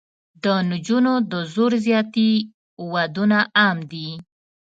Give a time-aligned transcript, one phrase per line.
[0.43, 2.29] د نجونو د زور زیاتي
[2.91, 4.09] ودونه عام دي.